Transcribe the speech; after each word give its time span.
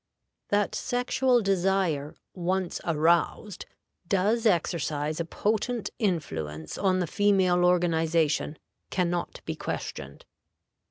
That 0.49 0.73
sexual 0.73 1.43
desire, 1.43 2.15
once 2.33 2.81
aroused, 2.83 3.67
does 4.07 4.47
exercise 4.47 5.19
a 5.19 5.25
potent 5.25 5.91
influence 5.99 6.75
on 6.75 6.97
the 6.97 7.05
female 7.05 7.63
organization, 7.63 8.57
can 8.89 9.11
not 9.11 9.41
be 9.45 9.55
questioned. 9.55 10.25